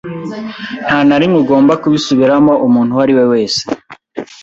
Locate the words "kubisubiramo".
1.81-2.53